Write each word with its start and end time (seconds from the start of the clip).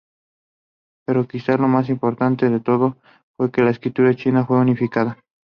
Pero 1.05 1.27
quizás 1.27 1.59
lo 1.59 1.67
más 1.67 1.87
importante 1.89 2.49
de 2.49 2.59
todo, 2.59 2.97
fue 3.37 3.51
que 3.51 3.61
la 3.61 3.69
escritura 3.69 4.15
china 4.15 4.43
fue 4.43 4.57
unificada. 4.57 5.19